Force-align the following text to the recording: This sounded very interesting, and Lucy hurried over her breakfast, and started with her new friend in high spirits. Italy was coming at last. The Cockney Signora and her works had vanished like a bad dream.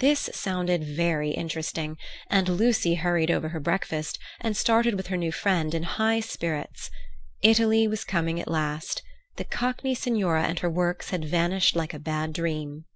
This 0.00 0.28
sounded 0.32 0.82
very 0.82 1.30
interesting, 1.30 1.96
and 2.28 2.48
Lucy 2.48 2.94
hurried 2.96 3.30
over 3.30 3.50
her 3.50 3.60
breakfast, 3.60 4.18
and 4.40 4.56
started 4.56 4.96
with 4.96 5.06
her 5.06 5.16
new 5.16 5.30
friend 5.30 5.72
in 5.76 5.84
high 5.84 6.18
spirits. 6.18 6.90
Italy 7.40 7.86
was 7.86 8.02
coming 8.02 8.40
at 8.40 8.48
last. 8.50 9.04
The 9.36 9.44
Cockney 9.44 9.94
Signora 9.94 10.42
and 10.42 10.58
her 10.58 10.68
works 10.70 11.10
had 11.10 11.24
vanished 11.24 11.76
like 11.76 11.94
a 11.94 12.00
bad 12.00 12.32
dream. 12.32 12.86